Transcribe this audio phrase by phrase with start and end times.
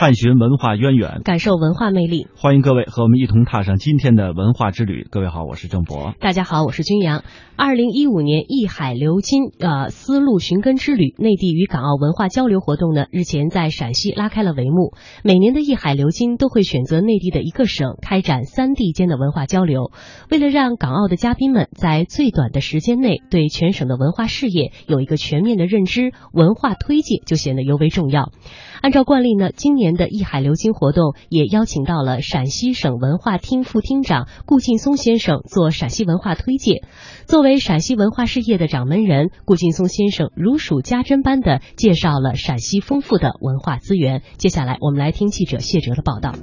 [0.00, 2.26] 探寻文化渊源，感受文化魅力。
[2.34, 5.06] 欢迎各位和我们一同踏上今天的文化之旅。
[5.10, 6.14] 各位好，我是郑博。
[6.20, 7.22] 大家好，我是君阳。
[7.54, 14.94] 二零一五年艺海流金呃丝路寻根之旅，内地与港澳文化交流活动呢，日前在陕西拉开了帷幕。
[15.22, 19.92] 每年的一海流金都会选择内地的一个省开展三地间的文化交流。
[20.30, 28.32] 为了让港澳的嘉宾们在最短的时间内对全省的文化事业有一个全面的认知，文化推介就显得尤为重要。
[28.80, 36.82] 按照惯例呢，今年的一海流金活动也邀请到了陕西省文化厅副厅长顾劲松先生做陕西文化推介。
[37.26, 44.22] 作为陕西文化事业的掌门人，顾劲松先生如数家珍般的介绍了陕西丰富的文化资源。
[44.36, 46.34] 接下来，我们来听记者谢哲的报道。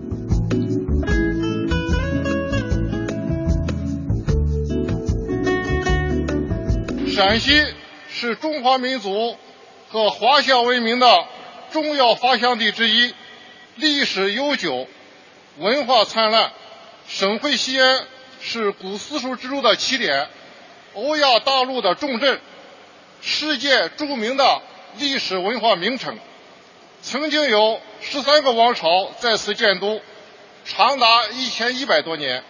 [7.08, 7.52] 陕西
[8.10, 9.10] 是中华民族
[9.90, 11.08] 和华夏文明的。
[11.70, 13.12] 重要发祥地之一，
[13.78, 14.88] 历史悠久，
[15.58, 16.52] 文化灿烂。
[17.08, 18.06] 省会西安
[18.42, 20.28] 是古丝绸之路的起点，
[20.94, 22.42] 欧亚大陆的重镇，
[23.22, 24.62] 世界著名的
[24.98, 26.18] 历史文化名城。
[27.02, 30.02] 曾经有十三个王朝在此建都，
[30.66, 32.44] 长达一千一百多年。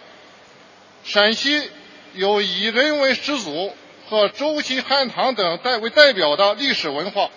[1.04, 1.70] 陕西
[2.14, 3.72] 有以人文始祖
[4.08, 7.30] 和周秦汉唐等代为代表的历史文化。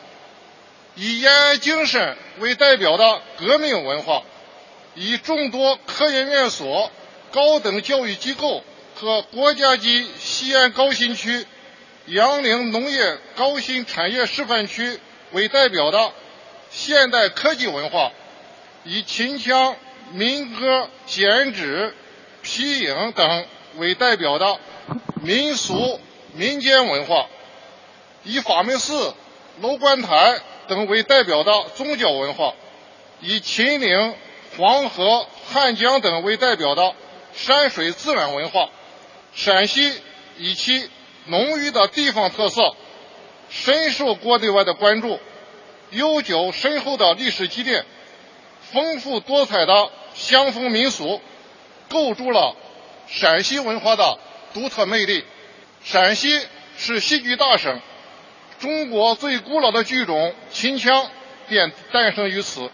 [0.96, 4.24] 以延安精神为代表的革命文化，
[4.96, 6.92] 以众多科研院所、
[7.32, 8.64] 高等教育机构
[8.96, 11.46] 和国家级西安高新区、
[12.08, 15.00] 杨凌农业高新产业示范区
[15.32, 16.12] 为代表的
[16.72, 18.12] 现代科技文化，
[18.84, 19.78] 以秦腔、
[20.12, 21.96] 民歌、剪纸、
[22.42, 23.46] 皮影等
[23.78, 24.60] 为代表的
[25.22, 26.02] 民俗
[26.34, 27.28] 民间文化，
[28.24, 29.14] 以法门寺、
[29.62, 30.42] 楼观台。
[30.72, 32.54] 等为代表的宗教文化，
[33.20, 34.16] 以秦岭、
[34.58, 36.96] 黄河、汉江等为代表的
[37.34, 38.70] 山水自然文化。
[39.36, 39.92] 陕西
[40.38, 40.90] 以其
[41.26, 42.74] 浓郁的地方特色，
[43.50, 45.20] 深受国内外的关注。
[45.90, 47.86] 悠久深厚的历史积淀，
[48.72, 51.20] 丰富多彩的乡风民俗，
[51.90, 52.56] 构筑了
[53.10, 54.18] 陕西文化的
[54.54, 55.26] 独特魅力。
[55.84, 56.40] 陕西
[56.78, 57.82] 是戏剧大省。
[58.62, 61.10] 中国最古老的剧种秦腔
[61.50, 62.70] 便诞生于此，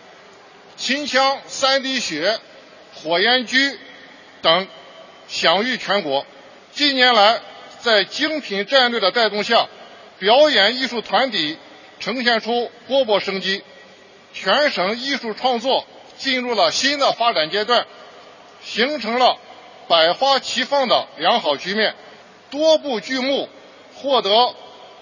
[0.75, 2.37] 秦腔三滴血、
[2.93, 3.79] 火焰驹
[4.41, 4.67] 等
[5.29, 6.25] 享誉全国。
[6.73, 7.39] 近年来，
[7.79, 9.69] 在精品战略的带动下，
[10.19, 11.57] 表演艺术团体
[12.01, 13.63] 呈现出勃勃生机，
[14.33, 15.87] 全省艺术创作
[16.17, 17.87] 进入了新的发展阶段，
[18.61, 19.37] 形成了
[19.87, 21.95] 百花齐放的良好局面。
[22.49, 23.47] 多部剧目
[23.95, 24.53] 获得。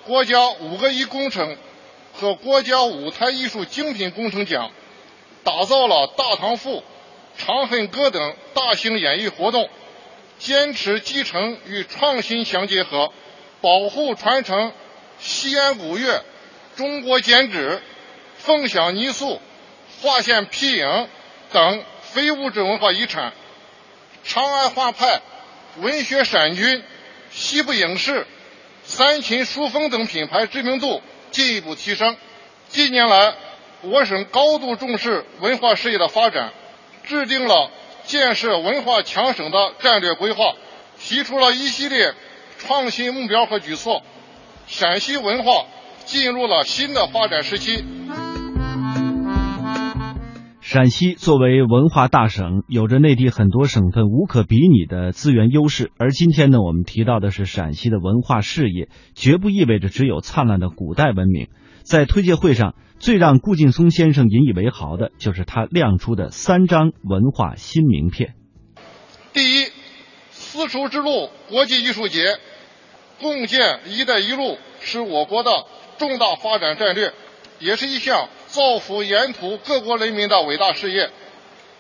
[0.06, 1.58] 国家五个一工程
[2.14, 4.72] 和国家舞台艺术精品工程奖，
[5.44, 6.78] 打造了《大唐赋》
[7.38, 9.68] 《长恨歌》等大型演艺活动，
[10.38, 13.12] 坚持继承与创新相结合，
[13.62, 14.72] 保护传承
[15.20, 16.24] 西安古乐、
[16.76, 17.82] 中国剪纸、
[18.38, 19.42] 凤响泥塑、
[20.02, 21.08] 画线皮影
[21.52, 23.34] 等非物质文化遗产，
[24.24, 25.22] 长安画派、
[25.78, 26.84] 文学闪军、
[27.32, 28.28] 西部影视。
[28.86, 31.02] 三秦书风等品牌知名度
[31.32, 32.16] 进一步提升。
[32.70, 33.34] 近年来，
[33.82, 36.54] 我省高度重视文化事业的发展，
[37.04, 37.72] 制定了
[38.06, 40.56] 建设文化强省的战略规划，
[41.00, 42.14] 提出了一系列
[42.60, 44.04] 创新目标和举措。
[44.68, 45.66] 陕西文化
[46.06, 47.84] 进入了新的发展时期。
[50.76, 55.90] 陕西作为文化大省，有着内地很多省份无可比拟的资源优势。
[55.98, 61.48] 而今天呢，我们提到的是陕西的文化事业，绝不意味着只有灿烂的古代文明。
[61.84, 68.34] 在推介会上，最让顾劲松先生引以为豪的，就是他亮出的三张文化新名片。
[69.32, 69.68] 第一，
[70.30, 72.20] 丝绸之路国际艺术节，
[73.22, 75.52] 共建“一带一路”是我国的
[75.98, 77.14] 重大发展战略，
[77.62, 78.28] 也是一项。
[78.56, 81.10] 造福沿途各国人民的伟大事业。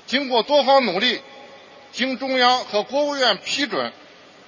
[0.05, 1.21] 经过多方努力，
[1.93, 3.93] 经中央和国务院批准，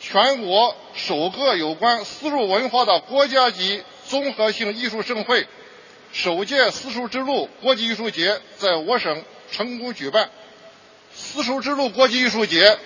[0.01, 5.47] 全国首个有关丝路文化的国家级综合性艺术盛会——
[6.11, 10.29] 首届丝绸之路国际艺术节在我省成功举办。
[11.15, 12.77] 丝绸之路国际艺术节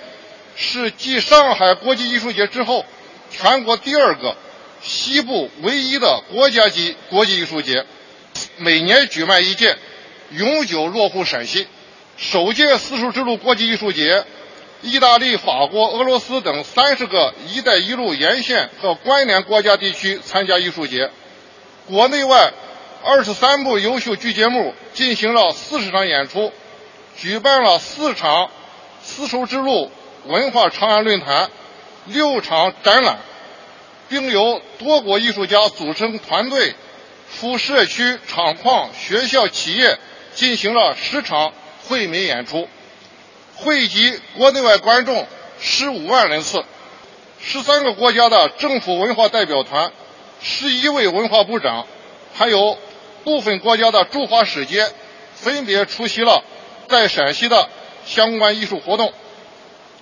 [0.55, 2.85] 是继上海国际艺术节之后，
[3.31, 4.38] 全国第二个、
[4.83, 7.85] 西部唯一的国家级国际艺术节，
[8.62, 9.75] 每年举办一届，
[10.30, 11.68] 永久落户陕西。
[12.18, 14.24] 首届丝绸之路国际艺术节，
[14.84, 21.10] 意大利、法国、俄罗斯等三十个“一带一路”沿线和关联国家地区参加艺术节，
[21.88, 22.54] 国内外
[23.04, 26.54] 二十三部优秀剧节目进行了四十场演出，
[27.18, 28.52] 举办了四场
[29.04, 29.92] 丝绸之路
[30.28, 31.50] 文化长安论坛，
[32.06, 33.18] 六场展览，
[34.10, 36.75] 并由多国艺术家组成团队，
[37.39, 39.98] 赴社区、厂矿、学校、企业
[40.36, 41.54] 进行了十场。
[41.89, 42.69] 惠民演出，
[43.56, 45.28] 汇集国内外观众
[45.60, 46.63] 十五万人次，
[47.42, 49.92] 十三个国家的政府文化代表团，
[50.42, 51.86] 十一位文化部长，
[52.33, 52.78] 还有
[53.25, 54.88] 部分国家的驻华使节，
[55.36, 56.45] 分别出席了
[56.88, 57.68] 在陕西的
[58.06, 59.12] 相关艺术活动。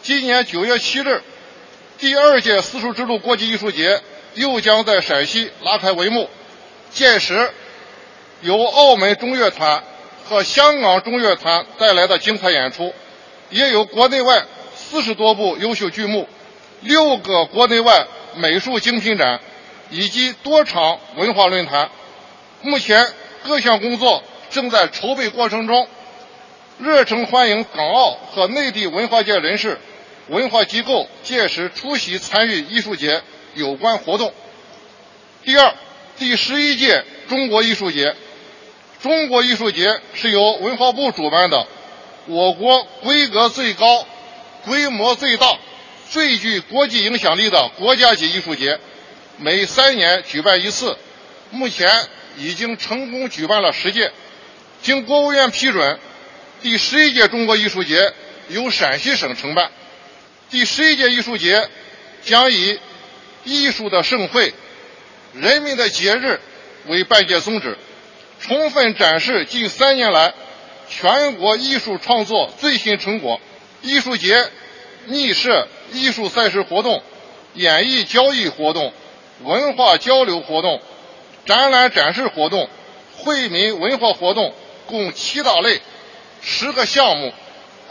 [0.04, 1.24] 今年九月七日，
[1.98, 4.00] 第二届丝绸之路国际艺术节
[4.36, 6.30] 又将在陕西拉开帷幕。
[6.92, 7.52] 届时，
[8.42, 9.84] 由澳门中乐团。
[10.26, 12.94] 和香港中乐团带来的精彩演出，
[13.50, 14.46] 也有国内外
[14.76, 16.30] 四十多部优秀剧目，
[16.82, 18.06] 六个国内外
[18.36, 19.40] 美术精品展，
[19.90, 21.90] 以及多场文化论坛。
[22.62, 23.08] 目前
[23.44, 25.88] 各项工作正在筹备过程中，
[26.78, 29.80] 热诚欢迎港澳和内地文化界人士、
[30.28, 33.24] 文化机构届时出席参与艺术节
[33.56, 34.32] 有关活动。
[35.44, 35.74] 第二，
[36.20, 38.14] 第十一届中国艺术节。
[39.02, 41.66] 中国艺术节是由文化部主办的，
[42.26, 44.06] 我国规格最高、
[44.66, 45.58] 规模最大、
[46.10, 48.78] 最具国际影响力的国家级艺术节，
[49.38, 50.98] 每三年举办一次，
[51.52, 51.90] 目前
[52.38, 54.12] 已经成功举办了十届。
[54.82, 55.98] 经国务院批准，
[56.62, 58.14] 第十一届中国艺术节
[58.50, 59.72] 由陕西省承办。
[60.50, 61.70] 第十一届艺术节
[62.26, 62.78] 将以
[63.46, 64.54] 艺术的盛会、
[65.34, 66.40] 人民的节日
[66.88, 67.78] 为办节宗旨。
[68.40, 70.34] 充分展示近三年来
[70.90, 73.40] 全国艺术创作最新成果。
[73.82, 74.50] 艺术节
[75.06, 77.04] 拟设艺术赛事活动、
[77.54, 78.94] 演艺交易活动、
[79.44, 80.82] 文化交流活动、
[81.46, 82.70] 展览展示活动、
[83.18, 84.54] 惠民文化活动，
[84.86, 85.82] 共七大类、
[86.42, 87.34] 十个项目、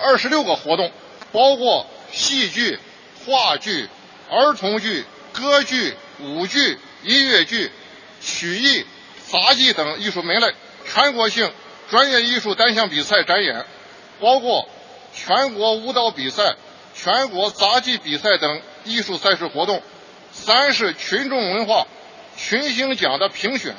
[0.01, 0.91] 二十六个活动，
[1.33, 2.79] 包括戏剧、
[3.27, 3.89] 话剧、
[4.31, 7.71] 儿童剧、歌剧、舞剧、音乐剧、
[8.21, 8.85] 曲艺。
[9.31, 10.55] 杂技等艺术门类，
[10.91, 11.53] 全国性
[11.91, 13.67] 专业艺术单项比赛展演，
[14.21, 14.67] 包括
[15.15, 16.57] 全国舞蹈比赛、
[16.95, 19.83] 全国杂技比赛等艺术赛事活动。
[20.33, 21.87] 三是群众文化
[22.39, 23.75] 群星奖的评选。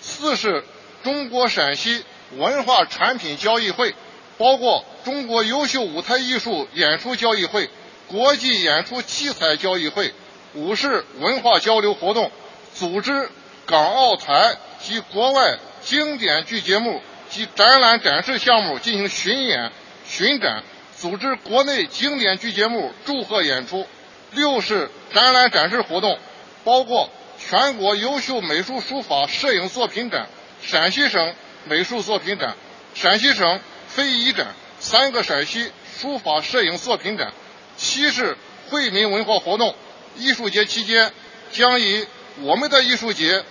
[0.00, 0.64] 四是
[1.04, 3.94] 中国陕西文化产品交易会，
[4.36, 7.70] 包括中国优秀舞台艺术演出交易会、
[8.08, 10.12] 国际演出器材交易会。
[10.54, 12.32] 五是文化交流活动，
[12.74, 13.28] 组织
[13.66, 14.56] 港澳台。
[14.80, 19.72] 及国外经典剧节目及展览展示项目进行巡演、
[20.06, 20.62] 巡展，
[20.96, 23.84] 组织国内经典剧节目祝贺演出。
[24.30, 26.16] 六是展览展示活动，
[26.62, 27.10] 包括
[27.40, 30.28] 全国优秀美术书法摄影作品展、
[30.62, 31.34] 陕西省
[31.64, 32.54] 美术作品展、
[32.94, 37.32] 陕西省非遗展三个陕西书法摄影作品展。
[37.76, 38.36] 七是
[38.70, 39.74] 惠民文化活动，
[40.16, 41.12] 艺术节期间
[41.50, 42.06] 将以
[42.42, 43.44] 我们的艺术节。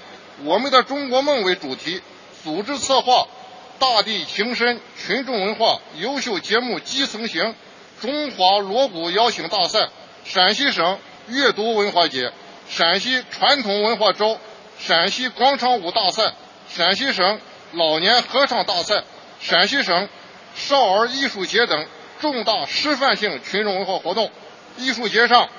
[0.43, 1.99] 我们的中国梦为主题，
[2.43, 3.27] 组织策划
[3.79, 7.55] “大地情深”群众文化优秀节目基层型
[7.99, 9.89] 中华锣鼓邀请大赛、
[10.25, 12.31] 陕西省阅读文化节、
[12.69, 14.39] 陕西传统文化周、
[14.77, 16.35] 陕西广场舞大赛、
[16.69, 17.39] 陕西省
[17.71, 19.03] 老年合唱大赛、
[19.41, 20.07] 陕西省
[20.55, 21.87] 少儿艺术节等
[22.21, 24.29] 重大示范性群众文化活动。
[24.77, 25.49] 艺术节上，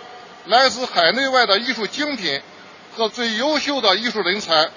[0.47, 2.40] 来自海内外的艺术精品。
[2.98, 4.70] 和最优秀的艺术人才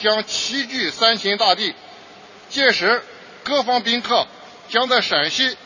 [0.00, 1.72] 将齐聚三秦大地，
[2.48, 3.00] 届时
[3.44, 4.26] 各方宾客
[4.68, 5.56] 将在陕西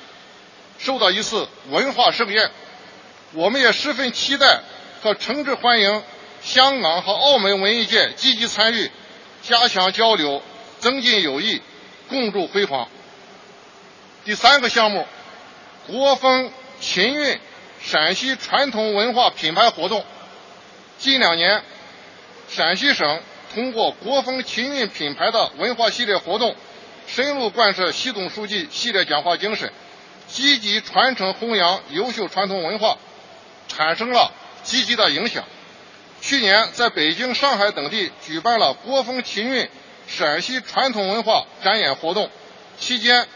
[0.78, 2.50] 受到一次文化盛宴。
[3.32, 4.60] 我们也十分期待
[5.02, 6.02] 和诚挚欢迎
[6.42, 8.90] 香港和澳门文艺界积极参与，
[9.42, 10.42] 加强交流，
[10.80, 11.62] 增进友谊，
[12.10, 12.86] 共筑辉煌。
[14.26, 15.06] 第三个项目，
[15.86, 17.40] 国风秦韵
[17.82, 20.04] 陕西传统文化品牌活动，
[20.98, 21.62] 近两年。
[22.48, 23.20] 陕西省
[23.54, 26.54] 通过国风秦韵品牌的文化系列活动，
[27.06, 29.72] 深入贯彻习总书记系列讲话精神，
[30.28, 32.98] 积极传承弘扬优秀传统文化，
[33.68, 34.32] 产生了
[34.62, 35.44] 积极的影响。
[36.20, 39.68] 去年在北京、上海等地举办了国风秦韵
[40.06, 42.30] 陕西传统文化展演活动，
[42.78, 43.26] 期间，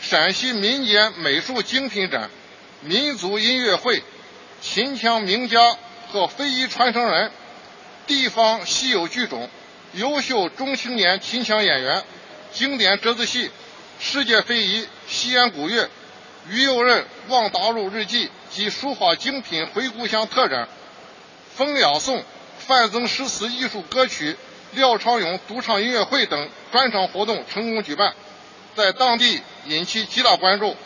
[0.00, 2.30] 陕西民间美术精品展、
[2.80, 4.02] 民族音乐会、
[4.60, 5.76] 秦腔名家
[6.10, 7.30] 和非遗传承人、
[8.06, 9.48] 地方稀有剧种、
[9.94, 12.02] 优秀中青年秦腔演员、
[12.52, 13.50] 经典折子戏、
[14.00, 15.88] 世界非遗、西安古乐、
[16.48, 20.68] 于右任望大陆日记及书法精品回故乡特展。
[21.54, 22.24] 风雅颂、
[22.58, 24.36] 范增诗词艺术歌曲、
[24.72, 28.14] 廖昌永独唱音乐会等专场活动成功举办，
[28.74, 30.76] 在当地引起极大关注。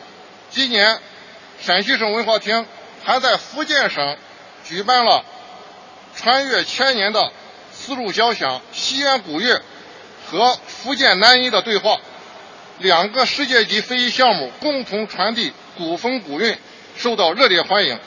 [0.50, 1.00] 今年，
[1.60, 2.66] 陕西省文化厅
[3.04, 4.16] 还在福建省
[4.64, 5.24] 举办了
[6.16, 7.30] 穿越千年的
[7.72, 9.62] 丝路交响、西安古乐
[10.28, 12.00] 和福建南音的对话，
[12.78, 16.56] 两个世界级非遗项目共同传递古风古韵，
[16.96, 17.98] 受到热烈欢迎。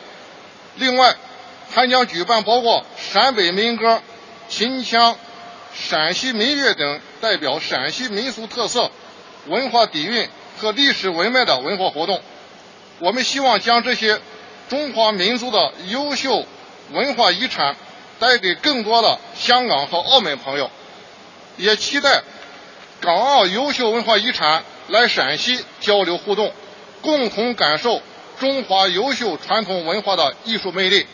[0.76, 1.16] 另外，
[1.72, 4.02] 还将举办包括陕北民歌、
[4.50, 5.16] 秦腔、
[5.74, 8.90] 陕西民乐等代表陕西民俗特色、
[9.46, 12.22] 文化底蕴和历史文脉的文化活动。
[12.98, 14.20] 我们希望将这些
[14.68, 16.46] 中华民族的优秀
[16.92, 17.76] 文化遗产
[18.20, 20.70] 带给更多的香港和澳门朋友，
[21.58, 22.22] 也期待
[23.02, 26.52] 港澳优秀文化遗产来陕西交流互动，
[27.02, 28.02] 共同感受
[28.38, 31.06] 中华优秀传统文化的艺术魅力。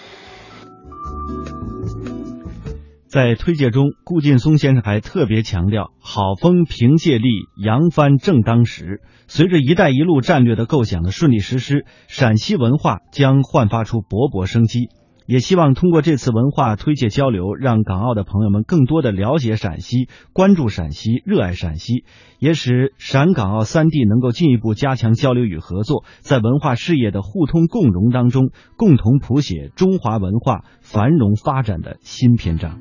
[3.08, 7.30] 在推介中，顾劲松先生还特别强调“好风凭借力，
[7.64, 9.00] 扬帆正当时”。
[9.28, 14.90] 随着“一带一路”战略的构想的顺利实施，陕西文化将焕发出勃勃生机。
[15.26, 22.06] 也希望通过这次文化推介交流，让港澳的朋友们更多的了解陕西、关注陕西、热爱陕西，
[22.40, 32.80] 也使陕港澳三地能够进一步加强交流与合作，在文化事业的互通共融当中，共同谱写中华文化繁荣发展的新篇章。